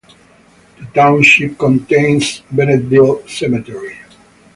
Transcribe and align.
The 0.79 0.85
township 0.95 1.59
contains 1.59 2.41
Bennettville 2.51 3.29
Cemetery. 3.29 3.99